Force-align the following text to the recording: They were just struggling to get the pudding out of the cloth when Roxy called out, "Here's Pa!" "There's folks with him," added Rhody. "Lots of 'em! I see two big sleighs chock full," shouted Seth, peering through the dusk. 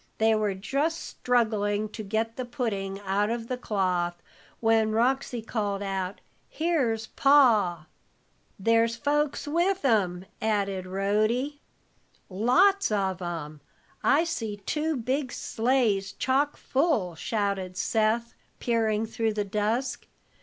They 0.17 0.33
were 0.33 0.55
just 0.55 0.99
struggling 0.99 1.87
to 1.89 2.01
get 2.01 2.35
the 2.35 2.43
pudding 2.43 2.99
out 3.01 3.29
of 3.29 3.49
the 3.49 3.55
cloth 3.55 4.15
when 4.59 4.93
Roxy 4.93 5.43
called 5.43 5.83
out, 5.83 6.21
"Here's 6.49 7.05
Pa!" 7.05 7.85
"There's 8.57 8.95
folks 8.95 9.47
with 9.47 9.83
him," 9.83 10.25
added 10.41 10.87
Rhody. 10.87 11.61
"Lots 12.31 12.91
of 12.91 13.21
'em! 13.21 13.61
I 14.03 14.23
see 14.23 14.57
two 14.65 14.95
big 14.95 15.31
sleighs 15.31 16.13
chock 16.13 16.57
full," 16.57 17.13
shouted 17.13 17.77
Seth, 17.77 18.33
peering 18.57 19.05
through 19.05 19.33
the 19.33 19.45
dusk. 19.45 20.07